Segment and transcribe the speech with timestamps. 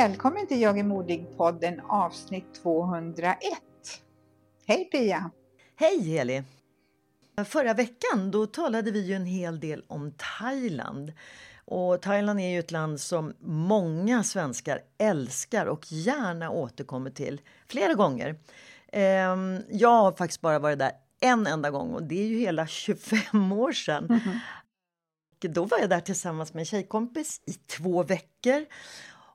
[0.00, 3.36] Välkommen till Jag är modig-podden avsnitt 201.
[4.66, 5.30] Hej Pia!
[5.76, 6.42] Hej Heli!
[7.44, 11.12] Förra veckan då talade vi ju en hel del om Thailand.
[11.64, 17.94] Och Thailand är ju ett land som många svenskar älskar och gärna återkommer till flera
[17.94, 18.38] gånger.
[18.92, 22.66] Ehm, Jag har faktiskt bara varit där en enda gång och det är ju hela
[22.66, 24.20] 25 år sedan.
[25.44, 28.66] Och Då var jag där tillsammans med en tjejkompis i två veckor.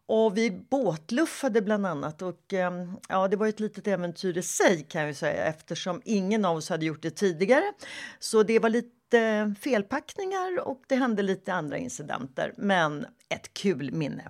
[0.07, 4.85] Och vi båtluffade bland annat och ehm, ja, det var ett litet äventyr i sig
[4.89, 7.73] kan jag säga eftersom ingen av oss hade gjort det tidigare.
[8.19, 14.29] Så det var lite felpackningar och det hände lite andra incidenter, men ett kul minne.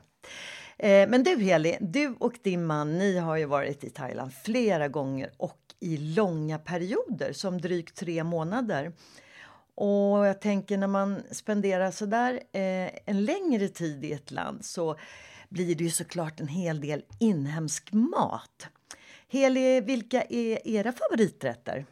[0.77, 4.87] Eh, men du Heli, du och din man, ni har ju varit i Thailand flera
[4.87, 8.91] gånger och i långa perioder som drygt tre månader.
[9.75, 14.65] Och jag tänker när man spenderar så där eh, en längre tid i ett land
[14.65, 14.97] så
[15.55, 18.67] blir det ju såklart en hel del inhemsk mat.
[19.27, 21.86] Heli, vilka är era favoriträtter?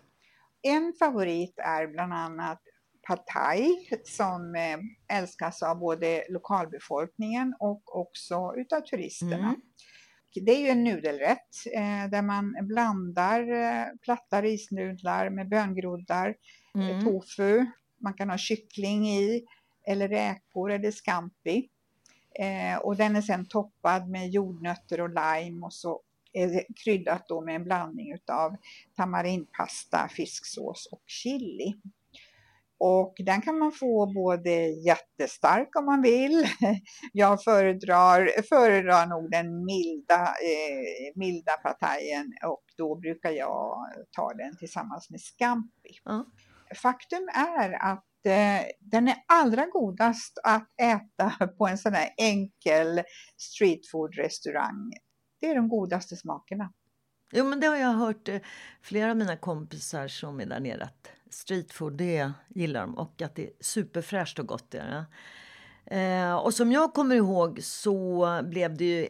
[0.62, 2.62] En favorit är bland annat
[3.08, 9.38] pad thai som eh, älskas av både lokalbefolkningen och också utav turisterna.
[9.38, 9.62] Mm.
[10.46, 16.36] Det är ju en nudelrätt eh, där man blandar eh, platta risnudlar med böngroddar,
[16.76, 17.04] Mm.
[17.04, 17.66] tofu,
[18.02, 19.46] man kan ha kyckling i
[19.88, 21.70] eller räkor eller scampi.
[22.40, 26.02] Eh, och den är sen toppad med jordnötter och lime och så
[26.84, 28.56] kryddat då med en blandning utav
[28.96, 31.74] tamarindpasta, fisksås och chili.
[32.78, 36.48] Och den kan man få både jättestark om man vill.
[37.14, 43.76] Jag föredrar, föredrar nog den milda, eh, milda partajen och då brukar jag
[44.12, 46.00] ta den tillsammans med scampi.
[46.04, 46.26] Ja.
[46.76, 53.04] Faktum är att eh, den är allra godast att äta på en sån här enkel
[53.38, 54.94] streetfood-restaurang.
[55.42, 56.74] Det är de godaste smakerna.
[57.32, 58.42] Jo, men det har jag hört eh,
[58.82, 63.36] flera av mina kompisar som är där nere att streetfood, det gillar de och att
[63.36, 64.74] det är superfräscht och gott.
[64.74, 65.06] Är.
[65.86, 69.08] Eh, och som jag kommer ihåg så blev det ju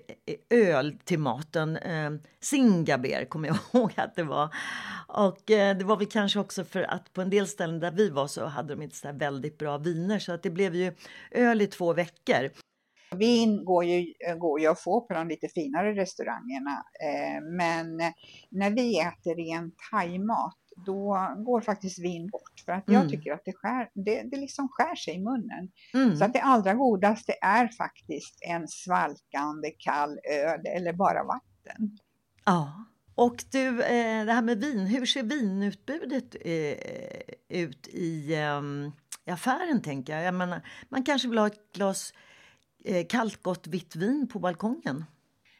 [0.49, 1.77] öl till maten.
[1.77, 2.11] Eh,
[2.41, 4.49] Singaber kommer jag ihåg att det var.
[5.07, 8.09] Och eh, det var väl kanske också för att på en del ställen där vi
[8.09, 10.93] var så hade de inte så här väldigt bra viner så att det blev ju
[11.31, 12.49] öl i två veckor.
[13.15, 16.83] Vin går ju, går ju att få på de lite finare restaurangerna.
[17.03, 17.97] Eh, men
[18.49, 22.59] när vi äter ren thaimat då går faktiskt vin bort.
[22.65, 23.09] För att jag Mm.
[23.09, 25.71] tycker att det, skär, det, det liksom skär sig i munnen.
[25.93, 26.17] Mm.
[26.17, 31.97] Så att det allra godaste är faktiskt en svalkande kall öl eller bara vatten.
[32.45, 32.85] Ja.
[33.15, 36.77] Och du, eh, det här med vin, hur ser vinutbudet eh,
[37.59, 38.91] ut i, ehm,
[39.25, 40.23] i affären tänker jag?
[40.25, 42.13] jag menar, man kanske vill ha ett glas
[42.85, 45.05] eh, kallt gott vitt vin på balkongen?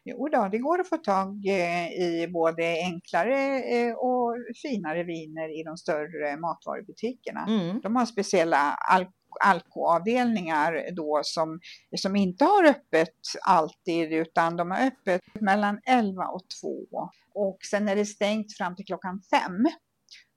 [0.06, 5.60] Jo då, det går att få tag eh, i både enklare eh, och finare viner
[5.60, 7.46] i de större matvarubutikerna.
[7.48, 7.82] Mm.
[7.82, 9.06] De har speciella al
[9.44, 11.60] alkoavdelningar då som,
[11.98, 13.18] som inte har öppet
[13.48, 18.76] alltid utan de har öppet mellan 11 och 2 och sen är det stängt fram
[18.76, 19.66] till klockan 5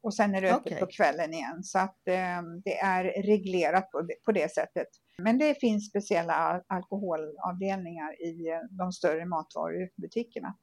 [0.02, 0.80] och sen är det öppet Okej.
[0.80, 4.88] på kvällen igen så att eh, det är reglerat på det, på det sättet.
[5.22, 10.56] Men det finns speciella al- alkoholavdelningar i eh, de större matvarubutikerna.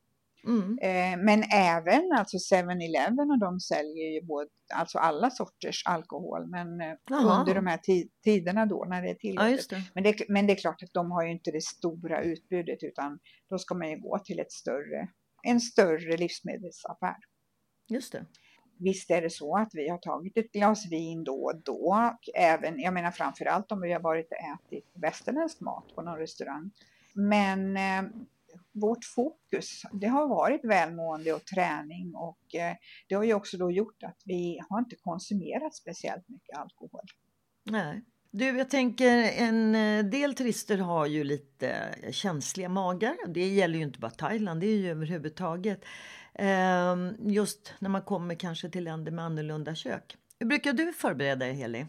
[0.47, 0.77] Mm.
[0.81, 6.81] Eh, men även alltså 7-Eleven och de säljer ju både, alltså alla sorters alkohol men
[6.81, 7.79] eh, under de här
[8.23, 9.71] tiderna då när det är tillåtet.
[9.71, 9.77] Ja.
[9.93, 13.19] Men, det, men det är klart att de har ju inte det stora utbudet utan
[13.49, 15.07] då ska man ju gå till ett större,
[15.43, 17.15] en större livsmedelsaffär.
[17.89, 18.25] Just det.
[18.77, 22.13] Visst är det så att vi har tagit ett glas vin då och då.
[22.35, 26.71] Även, jag menar framförallt om vi har varit och ätit västerländsk mat på någon restaurang.
[27.13, 28.03] Men eh,
[28.71, 32.75] vårt fokus, det har varit välmående och träning och eh,
[33.07, 37.05] det har ju också då gjort att vi har inte konsumerat speciellt mycket alkohol.
[37.63, 38.03] Nej.
[38.31, 41.69] Du, jag tänker en eh, del turister har ju lite
[42.03, 43.15] eh, känsliga magar.
[43.27, 45.85] Det gäller ju inte bara Thailand, det är ju överhuvudtaget.
[46.35, 50.17] Ehm, just när man kommer kanske till länder med annorlunda kök.
[50.39, 51.85] Hur brukar du förbereda dig Heli?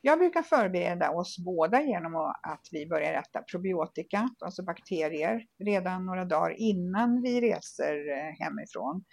[0.00, 6.24] Jag brukar förbereda oss båda genom att vi börjar äta probiotika, alltså bakterier, redan några
[6.24, 9.04] dagar innan vi reser eh, hemifrån.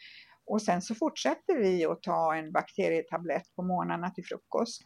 [0.46, 4.82] Och sen så fortsätter vi att ta en bakterietablett på morgnarna till frukost.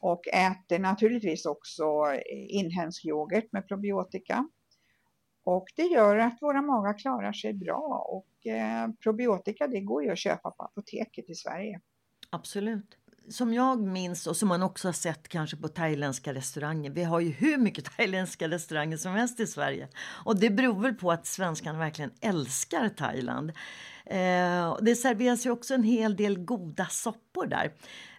[0.00, 4.48] Och äter naturligtvis också eh, inhemsk yoghurt med probiotika.
[5.44, 10.10] Och det gör att våra magar klarar sig bra och eh, probiotika det går ju
[10.10, 11.80] att köpa på apoteket i Sverige.
[12.30, 12.98] Absolut.
[13.28, 16.90] Som jag minns och som man också har sett kanske på thailändska restauranger.
[16.90, 19.88] Vi har ju hur mycket thailändska restauranger som helst i Sverige.
[20.24, 23.50] Och det beror väl på att svenskarna verkligen älskar Thailand.
[24.06, 27.72] Eh, det serveras ju också en hel del goda soppor där.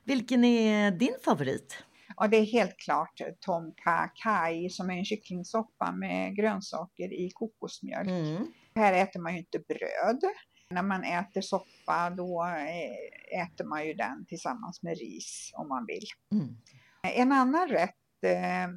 [0.04, 1.84] Vilken är din favorit?
[2.18, 7.30] Ja, det är helt klart tom kha kai som är en kycklingsoppa med grönsaker i
[7.34, 8.08] kokosmjölk.
[8.08, 8.48] Mm.
[8.76, 10.22] Här äter man ju inte bröd.
[10.70, 15.86] När man äter soppa då eh, äter man ju den tillsammans med ris om man
[15.86, 16.06] vill.
[16.32, 16.58] Mm.
[17.04, 18.68] En annan rätt eh,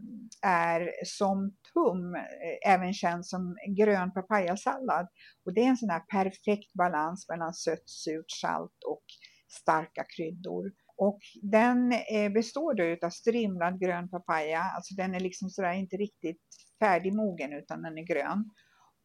[0.43, 5.09] är som tum, eh, även känd som grön papayasallad.
[5.45, 9.05] Och det är en sån här perfekt balans mellan sött, surt, salt och
[9.49, 10.73] starka kryddor.
[10.97, 11.91] Och den
[12.35, 16.43] består då av strimlad grön papaya, alltså den är liksom sådär inte riktigt
[16.81, 18.51] färdigmogen utan den är grön.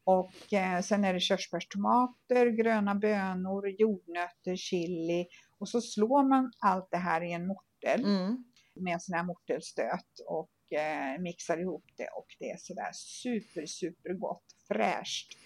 [0.03, 5.27] Och eh, sen är det körsbärstomater, gröna bönor, jordnötter, chili
[5.59, 8.43] och så slår man allt det här i en mortel mm.
[8.75, 13.65] med en sån här mortelstöt och eh, mixar ihop det och det är sådär super,
[13.65, 15.38] super gott, fräscht.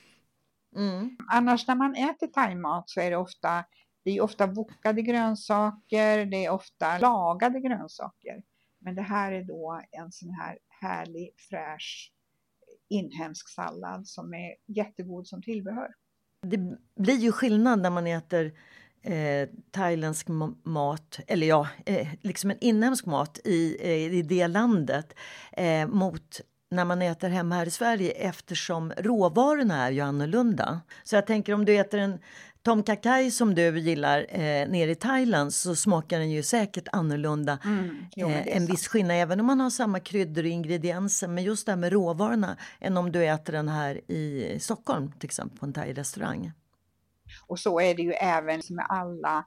[0.75, 1.17] Mm.
[1.31, 3.65] Annars när man äter thaimat så är det ofta,
[4.05, 8.43] det är ofta wokade grönsaker, det är ofta lagade grönsaker.
[8.79, 12.11] Men det här är då en sån här härlig, fräsch
[12.89, 15.87] inhemsk sallad som är jättegod som tillbehör.
[16.41, 16.57] Det
[16.95, 18.53] blir ju skillnad när man äter
[19.01, 20.27] eh, thailändsk
[20.63, 25.15] mat, eller ja, eh, liksom en inhemsk mat i, eh, i det landet
[25.51, 26.41] eh, mot
[26.71, 30.81] när man äter hemma här i Sverige eftersom råvarorna är ju annorlunda.
[31.03, 32.19] Så jag tänker om du äter en
[32.65, 37.59] Tom Kakai som du gillar eh, nere i Thailand så smakar den ju säkert annorlunda.
[37.65, 41.27] Mm, jo, eh, en viss skillnad även om man har samma kryddor och ingredienser.
[41.27, 45.27] Men just det här med råvarorna än om du äter den här i Stockholm till
[45.27, 46.51] exempel på en thai-restaurang.
[47.47, 49.45] Och så är det ju även med alla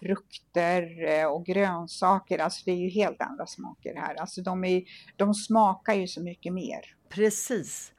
[0.00, 2.38] frukter eh, och grönsaker.
[2.38, 4.14] Alltså det är ju helt andra smaker här.
[4.14, 4.82] Alltså de, är,
[5.16, 6.80] de smakar ju så mycket mer.
[7.08, 7.92] Precis.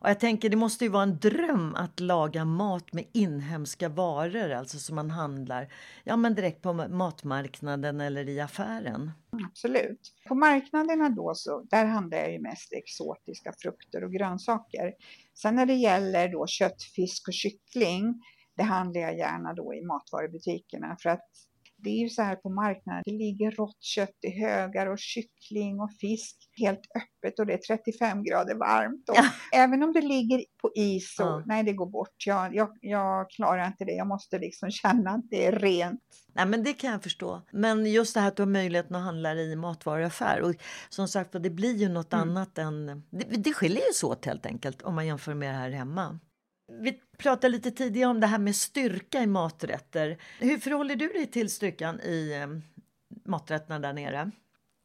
[0.00, 4.50] Och jag tänker det måste ju vara en dröm att laga mat med inhemska varor,
[4.50, 5.72] alltså som man handlar
[6.04, 9.10] ja, men direkt på matmarknaden eller i affären.
[9.50, 10.14] Absolut.
[10.28, 14.94] På marknaderna då så, där handlar jag ju mest exotiska frukter och grönsaker.
[15.34, 18.22] Sen när det gäller då kött, fisk och kyckling,
[18.56, 21.28] det handlar jag gärna då i matvarubutikerna för att
[21.78, 25.80] det är ju så här på marknaden, det ligger rått kött i högar och kyckling
[25.80, 29.08] och fisk helt öppet och det är 35 grader varmt.
[29.08, 29.30] Och ja.
[29.52, 31.42] Även om det ligger på is så, ja.
[31.46, 32.26] nej det går bort.
[32.26, 33.92] Jag, jag, jag klarar inte det.
[33.92, 36.00] Jag måste liksom känna att det är rent.
[36.32, 37.42] Nej men det kan jag förstå.
[37.52, 40.40] Men just det här att du har möjligheten att handla i matvaruaffär.
[40.40, 40.54] Och
[40.88, 42.28] som sagt det blir ju något mm.
[42.28, 42.86] annat än...
[43.10, 46.18] Det, det skiljer ju så åt helt enkelt om man jämför med det här hemma.
[46.68, 50.18] Vi pratade lite tidigare om det här med styrka i maträtter.
[50.40, 52.46] Hur förhåller du dig till styrkan i eh,
[53.24, 54.30] maträtterna där nere?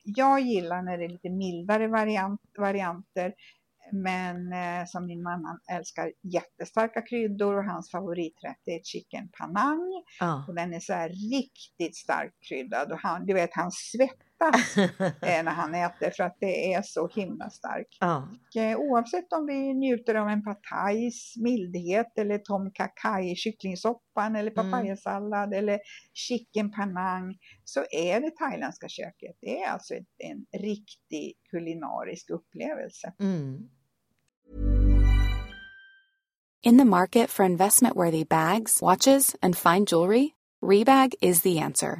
[0.04, 3.34] Jag gillar när det är lite mildare variant, varianter.
[3.92, 10.04] Men eh, som min man älskar jättestarka kryddor och hans favoriträtt är chicken panang.
[10.20, 10.44] Ah.
[10.48, 14.33] Och den är så här riktigt starkt kryddad och han, du vet han svettas
[15.22, 17.98] när han äter för att det är så himla starkt.
[18.00, 18.28] Ja.
[18.56, 24.72] Eh, oavsett om vi njuter av en patajs mildhet eller tom kakai kycklingsoppan eller mm.
[24.72, 25.60] papayasallad mm.
[25.60, 25.80] eller
[26.14, 29.38] chicken panang så är det thailändska köket.
[29.42, 33.14] Det är alltså en riktig kulinarisk upplevelse.
[33.20, 33.70] Mm.
[36.66, 40.30] In the market for investment worthy bags, watches, and fine jewelry,
[40.62, 42.00] Rebag is the answer.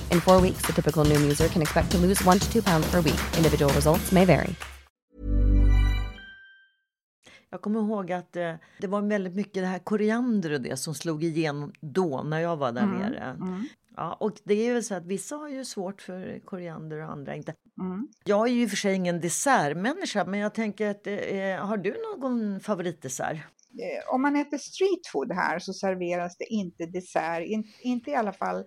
[0.13, 2.91] In four weeks, the typical Noom user can expect to lose one to two pounds
[2.91, 3.19] per week.
[3.37, 4.55] Individual results may vary.
[7.49, 10.93] Jag kommer ihåg att eh, det var väldigt mycket det här koriander och det som
[10.95, 13.19] slog igenom då när jag var där Mm, nere.
[13.23, 17.11] mm, Ja, och det är ju så att vissa har ju svårt för koriander och
[17.11, 17.53] andra inte.
[17.81, 18.07] mm.
[18.23, 21.77] Jag är ju i och för sig ingen dessertmänniska men jag tänker att eh, har
[21.77, 23.35] du någon favoritdessert?
[23.37, 28.15] Eh, Om man äter street food här så serveras det inte dessert, in, inte i
[28.15, 28.63] alla fall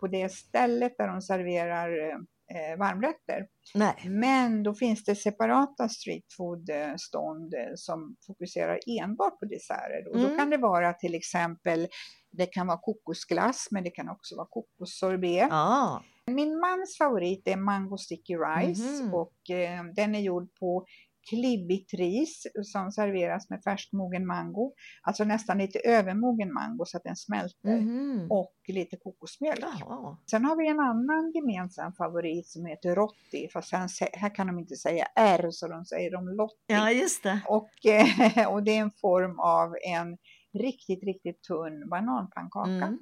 [0.00, 2.10] på det stället där de serverar
[2.54, 3.46] eh, varmrätter.
[3.74, 3.94] Nej.
[4.08, 10.08] Men då finns det separata streetfood-stånd eh, som fokuserar enbart på desserter.
[10.10, 10.38] Och då Mm.
[10.38, 11.88] kan det vara till exempel,
[12.32, 15.46] det kan vara kokosglass men det kan också vara kokossorbet.
[15.50, 16.02] Ja.
[16.26, 19.14] Min mans favorit är mango sticky rice Mhm.
[19.14, 20.84] och eh, den är gjord på
[21.28, 24.72] klibbigt ris som serveras med färskmogen mango.
[25.02, 27.80] Alltså nästan lite övermogen mango så att den smälter.
[27.80, 28.30] Mhm.
[28.30, 29.60] Och lite kokosmjölk.
[29.80, 30.16] Jaha.
[30.30, 33.48] Sen har vi en annan gemensam favorit som heter Rotti.
[33.52, 36.54] Fast här, här kan de inte säga R så de säger de Lotti.
[36.66, 37.40] Ja, just det.
[37.48, 40.18] Och, eh, och det är en form av en
[40.52, 42.70] riktigt, riktigt tunn bananpannkaka.
[42.70, 42.98] Mm.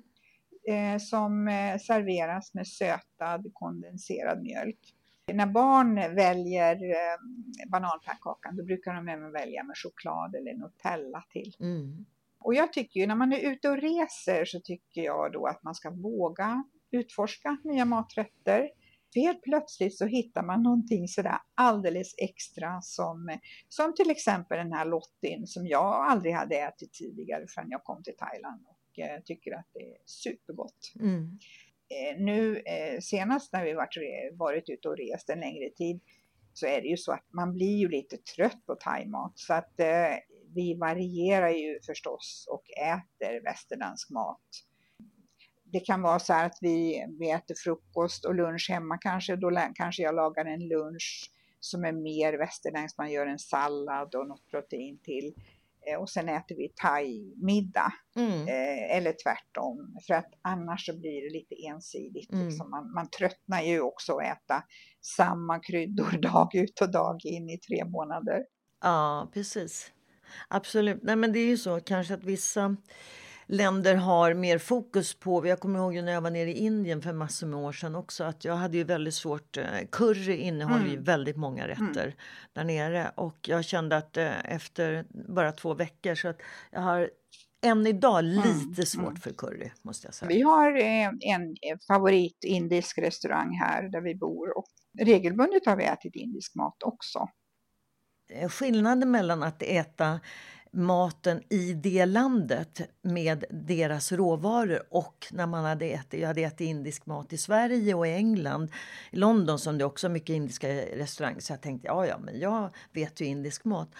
[0.68, 4.94] Eh, som eh, serveras med sötad kondenserad mjölk.
[5.34, 11.56] När barn väljer eh, bananpannkakan då brukar de även välja med choklad eller Nutella till.
[11.60, 12.06] Mm.
[12.40, 15.62] Och jag tycker ju när man är ute och reser så tycker jag då att
[15.62, 18.70] man ska våga utforska nya maträtter.
[19.12, 24.72] För helt plötsligt så hittar man någonting sådär alldeles extra som, som till exempel den
[24.72, 29.20] här lottin som jag aldrig hade ätit tidigare förrän jag kom till Thailand och eh,
[29.24, 30.92] tycker att det är supergott.
[31.00, 31.38] Mm.
[31.90, 33.96] Eh, nu eh, senast när vi varit,
[34.38, 36.00] varit ute och rest en längre tid
[36.52, 39.80] så är det ju så att man blir ju lite trött på thaimat så att
[39.80, 40.16] eh,
[40.54, 44.46] vi varierar ju förstås och äter västerländsk mat.
[45.64, 49.50] Det kan vara så här att vi, vi äter frukost och lunch hemma kanske, då
[49.74, 51.30] kanske jag lagar en lunch
[51.60, 55.34] som är mer västerländsk, man gör en sallad och något protein till.
[55.92, 57.92] Eh, och sen äter vi thai-middag.
[58.16, 58.48] Mm.
[58.48, 59.96] Eh, eller tvärtom.
[60.06, 62.32] För att annars så blir det lite ensidigt.
[62.32, 62.46] Mm.
[62.46, 62.70] Liksom.
[62.70, 64.62] Man, man tröttnar ju också att äta
[65.16, 68.44] samma kryddor dag ut och dag in i tre månader.
[68.82, 69.92] Ja, precis.
[70.48, 71.02] Absolut.
[71.02, 72.76] Nej, men det är ju så kanske att vissa
[73.48, 75.46] länder har mer fokus på...
[75.46, 77.94] Jag kommer ihåg ju när jag var nere i Indien för massor med år sedan
[77.94, 79.56] också att jag hade ju väldigt svårt...
[79.56, 81.04] eh, Curry innehåller ju Mm.
[81.04, 82.14] väldigt många rätter
[82.52, 86.40] där nere och jag kände att eh, efter bara två veckor så att
[86.70, 87.10] jag har
[87.66, 89.16] än idag lite svårt mm.
[89.16, 90.28] för curry måste jag säga.
[90.28, 91.56] Vi har eh, en
[91.88, 97.28] favorit indisk restaurang här där vi bor och regelbundet har vi ätit indisk mat också.
[98.48, 100.20] Skillnaden mellan att äta
[100.72, 106.60] maten i det landet med deras råvaror och när man hade ätit, jag hade ätit
[106.60, 108.70] indisk mat i Sverige och i England,
[109.10, 112.40] i London som det också är mycket indiska restauranger så jag tänkte ja ja men
[112.40, 113.94] jag vet ju indisk mat.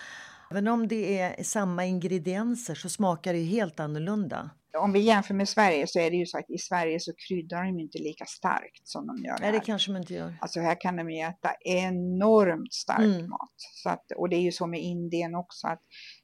[0.50, 4.50] Även om det är samma ingredienser så smakar det ju helt annorlunda.
[4.78, 7.64] Om vi jämför med Sverige så är det ju så att i Sverige så kryddar
[7.64, 9.64] de inte lika starkt som de gör Nej det här.
[9.64, 10.34] kanske man inte gör.
[10.40, 13.28] Alltså här kan de ju äta enormt stark Mm.
[13.30, 13.54] mat.
[13.82, 15.80] Så att, och det är ju så med Indien också att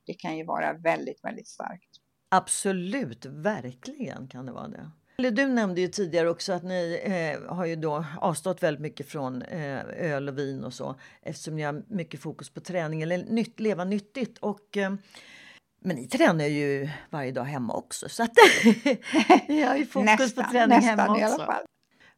[0.06, 1.90] det kan ju vara väldigt, väldigt starkt.
[2.30, 4.90] Absolut, verkligen kan det vara det.
[5.30, 9.42] Du nämnde ju tidigare också att ni eh, har ju då avstått väldigt mycket från
[9.42, 13.60] eh, öl och vin och så eftersom ni har mycket fokus på träning eller nytt,
[13.60, 14.38] leva nyttigt.
[14.38, 14.94] Och, eh,
[15.84, 18.30] men ni tränar ju varje dag hemma också så att
[19.48, 21.52] ni har ju fokus nästan, på träning nästan hemma i också.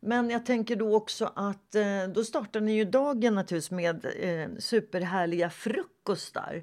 [0.00, 4.48] Men jag tänker då också att eh, då startar ni ju dagen naturligtvis med eh,
[4.58, 6.62] superhärliga frukostar.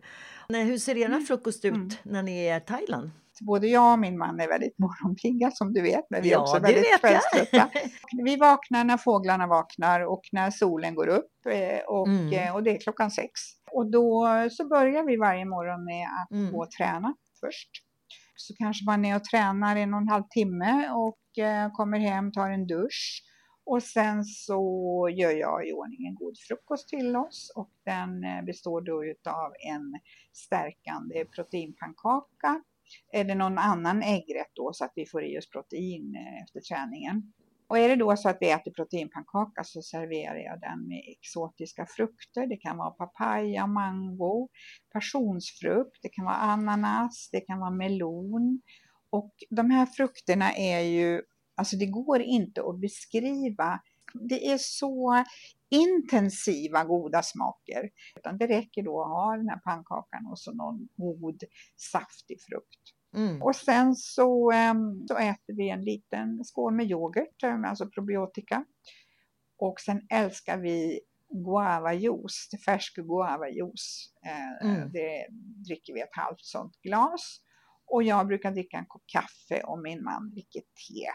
[0.50, 1.14] Nej, hur ser Mm.
[1.14, 3.12] era frukost ut när ni är i Thailand?
[3.42, 6.42] Både jag och min man är väldigt morgonpigga som du vet, men vi är Ja,
[6.42, 7.70] också det väldigt kvällströtta.
[8.26, 12.34] Vi vaknar när fåglarna vaknar och när solen går upp eh, och, Mm.
[12.34, 13.32] eh, och det är klockan sex.
[13.74, 16.52] Och då så börjar vi varje morgon med att Mm.
[16.52, 17.70] gå och träna först.
[18.36, 22.32] Så kanske man är och tränar en och en halv timme och eh, kommer hem,
[22.32, 23.24] tar en dusch.
[23.66, 24.62] Och sen så
[25.12, 29.54] gör jag i ordning en god frukost till oss och den eh, består då utav
[29.60, 30.00] en
[30.34, 32.64] stärkande proteinpannkaka
[33.14, 37.34] eller någon annan äggrätt då så att vi får i oss protein eh, efter träningen.
[37.74, 41.86] Och är det då så att vi äter proteinpannkaka så serverar jag den med exotiska
[41.86, 42.48] frukter.
[42.48, 44.50] Det kan vara papaya, mango,
[44.94, 48.62] passionsfrukt, det kan vara ananas, det kan vara melon.
[49.10, 51.22] Och de här frukterna är ju,
[51.56, 53.80] alltså det går inte att beskriva.
[54.14, 55.24] Det är så
[55.70, 57.90] intensiva goda smaker.
[58.16, 61.44] Utan det räcker då att ha den här pannkakan och så någon god
[61.92, 62.93] saftig frukt.
[63.14, 63.42] Mm.
[63.42, 68.66] Och sen så, ehm, så äter vi en liten skål med yoghurt, eh, alltså probiotika.
[69.58, 74.10] Och sen älskar vi guavajuice, färsk guavajuice.
[74.26, 74.92] Eh, Mm.
[74.92, 75.26] Det
[75.68, 77.40] dricker vi ett halvt sånt glas.
[77.86, 81.08] Och jag brukar dricka en kopp kaffe och min man dricker te.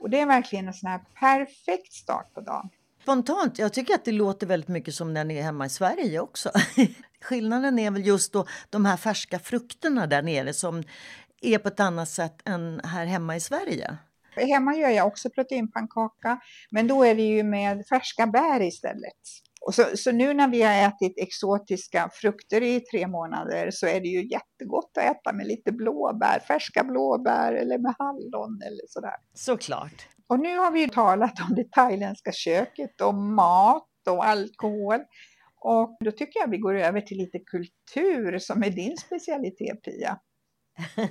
[0.00, 2.68] Och det är verkligen en sån här perfekt start på dagen.
[3.02, 6.20] Spontant, jag tycker att det låter väldigt mycket som när ni är hemma i Sverige
[6.20, 6.50] också.
[7.20, 10.82] Skillnaden är väl just då de här färska frukterna där nere som
[11.42, 13.98] är på ett annat sätt än här hemma i Sverige.
[14.36, 19.22] Hemma gör jag också proteinpannkaka, men då är det ju med färska bär istället.
[19.66, 24.00] Och så, så nu när vi har ätit exotiska frukter i tre månader så är
[24.00, 29.14] det ju jättegott att äta med lite blåbär, färska blåbär eller med hallon eller sådär.
[29.34, 30.08] Såklart.
[30.26, 35.00] Och nu har vi ju talat om det thailändska köket och mat och alkohol.
[35.60, 40.18] Och då tycker jag vi går över till lite kultur som är din specialitet Pia.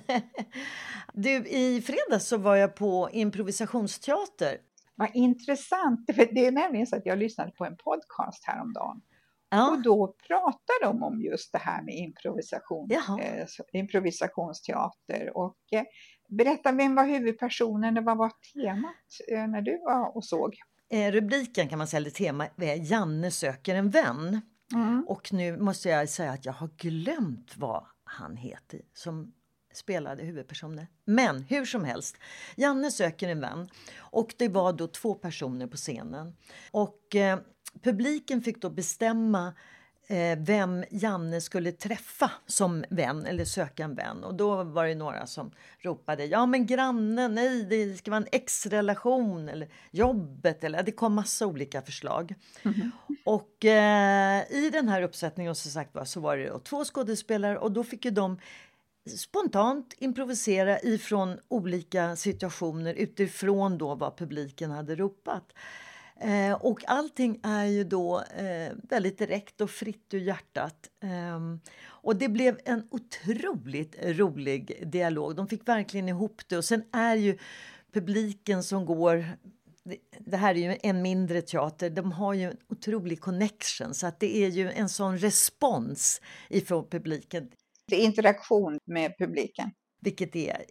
[1.14, 4.58] Du, i fredags så var jag på improvisationsteater.
[4.96, 9.02] Vad intressant, för det är nämligen så att jag lyssnade på en podcast häromdagen.
[9.50, 15.38] Ja, Och då pratar de om just det här med improvisation, eh, improvisationsteater.
[15.38, 15.84] Och eh,
[16.30, 18.96] berätta, vem var huvudpersonen och vad var temat
[19.32, 20.56] eh, när du var och såg?
[20.92, 24.42] eh, rubriken kan man säga, eller tema är Janne söker en vän.
[24.74, 25.06] Mm.
[25.08, 29.34] Och nu måste jag säga att jag har glömt vad han heter som
[29.74, 30.88] spelade huvudpersonen.
[31.06, 32.18] Men hur som helst,
[32.56, 36.36] Janne söker en vän och det var då två personer på scenen.
[36.72, 37.40] Och eh,
[37.84, 39.54] publiken fick då bestämma
[40.12, 44.24] eh, vem Janne skulle träffa som vän eller söka en vän.
[44.24, 48.28] Och då var det några som ropade ja men grannen, nej det ska vara en
[48.32, 52.36] ex-relation eller jobbet eller det kom massa olika förslag.
[53.26, 57.72] Och eh, i den här uppsättningen som sagt var, så var det två skådespelare och
[57.72, 58.38] då fick ju de
[59.10, 65.54] spontant improvisera ifrån olika situationer utifrån då vad publiken hade ropat.
[66.20, 70.90] Eh, och allting är ju då eh, väldigt direkt och fritt ur hjärtat.
[71.04, 71.40] Eh,
[71.84, 75.36] och det blev en otroligt rolig dialog.
[75.36, 76.58] De fick verkligen ihop det.
[76.58, 77.38] Och sen är ju
[77.94, 79.26] publiken som går
[79.84, 81.90] det- det här är ju en mindre teater.
[81.90, 86.88] De har ju en otrolig connection så att det är ju en sån respons ifrån
[86.90, 87.50] publiken.
[87.96, 89.72] Interaktion med publiken.
[90.02, 90.66] Vilket är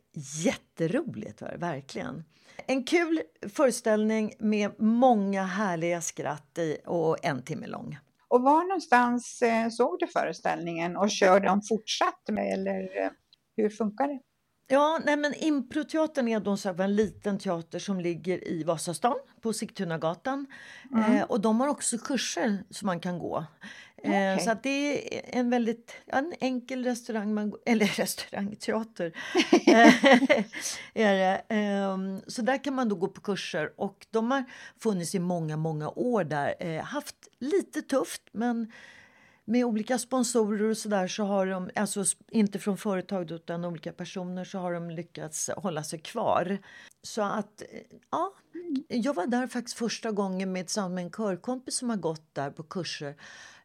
[0.45, 2.25] jätteroligt, verkligen.
[2.67, 7.99] En kul föreställning med många härliga skratt i och en timme lång.
[8.29, 13.11] Och var någonstans eh, såg du föreställningen och kör de fortsatt med eller eh,
[13.57, 14.21] hur funkar det?
[14.73, 19.53] Ja, nej men Improteatern är då så en liten teater som ligger i Vasastan på
[19.53, 20.47] Sigtunagatan.
[20.97, 23.45] Eh, och de har också kurser som man kan gå.
[24.03, 24.41] Eh, Okej.
[24.45, 29.13] Så att det är en väldigt en enkel restaurang, man, eller restaurangteater.
[29.67, 30.05] Eh,
[30.95, 31.43] är det.
[31.49, 34.45] Ehm, så där kan man då gå på kurser och de har
[34.79, 36.55] funnits i många, många år där.
[36.61, 38.73] Eh, haft lite tufft men
[39.51, 43.93] med olika sponsorer och så där så har de, alltså inte från företag utan olika
[43.93, 46.59] personer så har de lyckats hålla sig kvar.
[47.03, 47.69] Så att, eh,
[48.11, 48.33] ja,
[48.89, 52.51] jag var där faktiskt första gången med, tillsammans med en körkompis som har gått där
[52.51, 53.15] på kurser eh,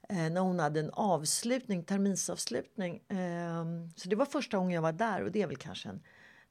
[0.10, 3.04] när hon hade en avslutning, terminsavslutning.
[3.10, 6.02] Ehm, så det var första gången jag var där och det är väl kanske en,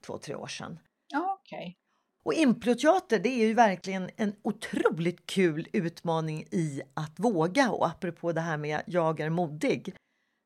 [0.07, 0.79] två, tre år sedan.
[1.09, 1.79] Ja, okej.
[2.25, 8.33] Och improteater det är ju verkligen en otroligt kul utmaning i att våga och apropå
[8.33, 9.97] det här med jag är modig.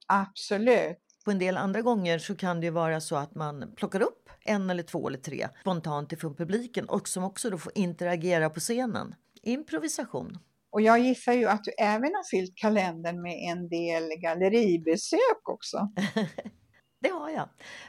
[0.06, 0.98] Absolut.
[1.24, 4.70] På en del andra gånger så kan det vara så att man plockar upp en
[4.70, 9.14] eller två eller tre spontant ifrån publiken och som också då får interagera på scenen.
[9.42, 10.38] Improvisation.
[10.70, 15.88] Och jag gissar ju att du även har fyllt kalendern med en del galleribesök också.
[17.00, 17.48] Det har jag.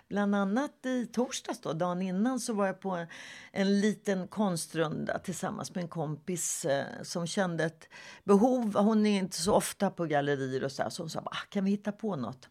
[0.10, 3.06] Bland annat i torsdags, då, dagen innan, så var jag på
[3.52, 7.90] en, liten konstrunda tillsammans med en kompis eh, som kände ett
[8.24, 8.76] behov.
[8.76, 11.66] Hon är inte så ofta på gallerier och så, här, så hon sa ah, kan
[11.66, 12.50] vi hitta på något.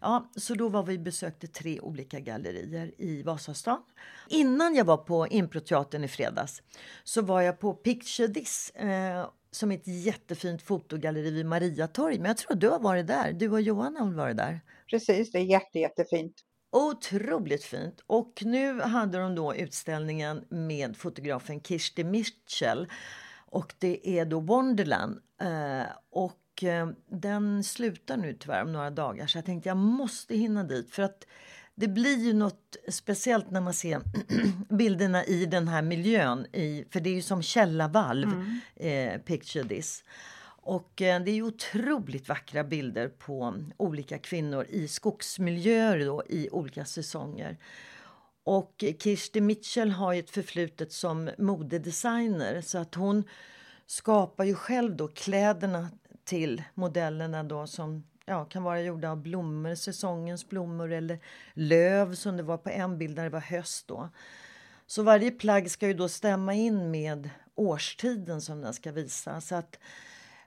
[0.00, 3.82] Ja, så då var vi besökte tre olika gallerier i Vasastan.
[4.28, 6.62] Innan jag var på Improteatern i fredags
[7.04, 12.18] så var jag på Picture This eh, som ett jättefint fotogalleri vid Mariatorg.
[12.18, 13.32] Men jag tror att du har varit där.
[13.32, 14.60] Du och Johan har varit där.
[14.90, 16.34] Precis, det är jätte, jättefint.
[16.70, 18.00] Otroligt fint.
[18.06, 22.88] Och nu hade de då utställningen med fotografen Kirsti Mitchell.
[23.46, 25.20] Och det är då Wonderland.
[25.40, 30.36] Eh, och eh, den slutar nu tyvärr om några dagar så jag tänkte jag måste
[30.36, 30.90] hinna dit.
[30.90, 31.26] För att
[31.78, 34.02] det blir ju något speciellt när man ser
[34.74, 36.46] bilderna i den här miljön.
[36.52, 38.60] I, för det är ju som källarvalv, mm.
[39.14, 40.04] eh, Picture this.
[40.62, 46.84] Och eh, det är otroligt vackra bilder på olika kvinnor i skogsmiljöer då, i olika
[46.84, 47.58] säsonger.
[48.44, 53.24] Och Kirsti Mitchell har ett förflutet som modedesigner så att hon
[53.86, 55.88] skapar ju själv då kläderna
[56.24, 61.18] till modellerna då som ja, kan vara gjorda av blommor, säsongens blommor eller
[61.54, 63.88] löv som det var på en bild när det var höst.
[63.88, 64.08] Då.
[64.86, 69.40] Så varje plagg ska ju då stämma in med årstiden som den ska visa.
[69.40, 69.78] Så att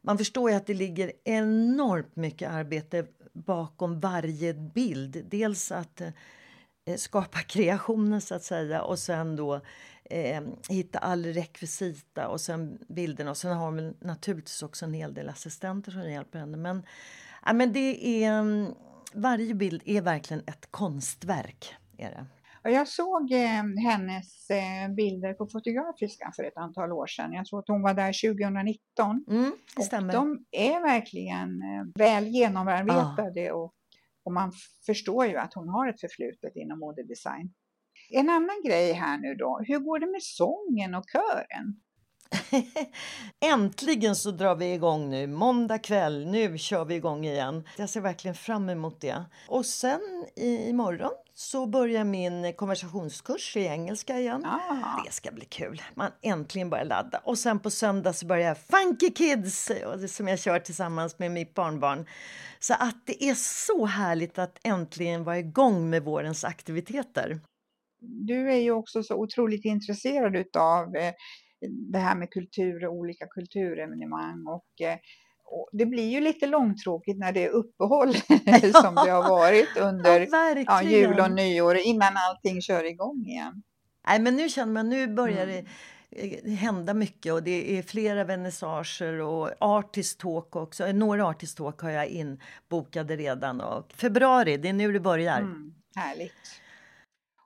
[0.01, 5.25] man förstår ju att det ligger enormt mycket arbete bakom varje bild.
[5.29, 9.61] Dels att eh, skapa kreationen så att säga och sen då
[10.03, 13.31] eh, hitta all rekvisita och sen bilderna.
[13.31, 16.57] Och sen har man naturligtvis också en hel del assistenter som hjälper henne.
[16.57, 16.83] Men
[17.45, 18.73] Ja, men det är, mm,
[19.13, 21.75] varje bild är verkligen ett konstverk.
[21.97, 22.25] Är det.
[22.63, 27.33] Jag såg eh, hennes eh, bilder på Fotografiska för ett antal år sedan.
[27.33, 29.25] Jag tror att hon var där 2019.
[29.29, 30.07] Mm, det stämmer.
[30.07, 33.55] Och de är verkligen eh, väl genomarbetade ah.
[33.55, 33.73] och,
[34.23, 34.51] och man
[34.85, 37.53] förstår ju att hon har ett förflutet inom modedesign.
[38.09, 41.81] En annan grej här nu då, hur går det med sången och kören?
[43.39, 45.27] Äntligen så drar vi igång nu.
[45.27, 47.63] Måndag kväll, nu kör vi igång igen.
[47.77, 49.25] Jag ser verkligen fram emot det.
[49.47, 54.45] Och sen imorgon så börjar min konversationskurs i engelska igen.
[54.45, 55.03] Ah.
[55.05, 55.81] Det ska bli kul.
[55.95, 57.21] Man äntligen börjar ladda.
[57.23, 59.71] Och sen på söndag så börjar Funky Kids
[60.07, 62.05] som jag kör tillsammans med mitt barnbarn.
[62.59, 67.39] Så att det är så härligt att äntligen vara igång med vårens aktiviteter.
[68.01, 71.13] Du är ju också så otroligt intresserad av eh,
[71.67, 74.97] det här med kultur och olika kulturevenemang och, eh,
[75.45, 78.13] och det blir ju lite långtråkigt när det är uppehåll
[78.81, 83.63] som det har varit under ja, ja, jul och nyår innan allting kör igång igen.
[84.07, 85.65] Nej, men nu känner man nu börjar det
[86.11, 86.57] mm.
[86.57, 90.91] hända mycket och det är flera vernissager och artist talk också.
[90.91, 95.39] Några artist talk har jag inbokade redan och februari, det är nu det börjar.
[95.39, 96.61] Mm, härligt.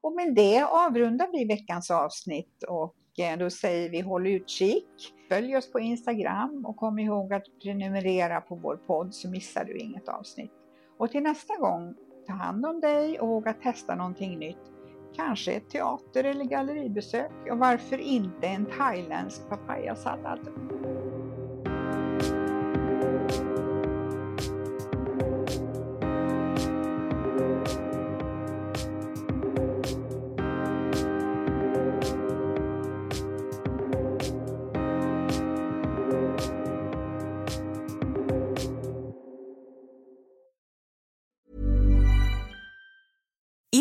[0.01, 3.02] Och med det avrundar vi veckans avsnitt och Eh,
[3.39, 5.13] då säger vi håll utkik.
[5.29, 9.77] Följ oss på Instagram och kom ihåg att prenumerera på vår podd så missar du
[9.77, 10.51] inget avsnitt.
[10.97, 11.95] Och till nästa gång,
[12.27, 14.71] ta hand om dig och våga testa någonting nytt.
[15.15, 20.39] Kanske ett teater eller galleribesök och varför inte en thailändsk papayasallad?